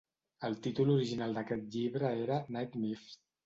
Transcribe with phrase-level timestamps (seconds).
[0.47, 3.19] El títol original d'aquest llibre era "Night Moves".